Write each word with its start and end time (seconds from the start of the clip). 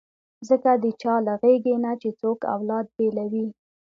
ځکه 0.47 0.71
د 0.83 0.85
چا 1.01 1.13
له 1.25 1.33
غېږې 1.41 1.75
نه 1.85 1.91
چې 2.01 2.09
څوک 2.21 2.39
اولاد 2.53 2.85
بېلوي. 2.95 3.47